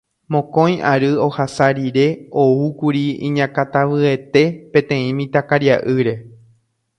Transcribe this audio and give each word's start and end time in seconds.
Mokõi 0.35 0.77
ary 0.91 1.09
ohasa 1.25 1.67
rire 1.79 2.05
oúkuri 2.45 3.03
iñakãtavyete 3.29 4.43
peteĩ 4.73 5.05
mitãkaria'ýre. 5.21 6.15